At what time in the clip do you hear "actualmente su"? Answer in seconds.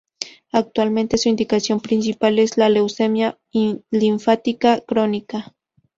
0.51-1.29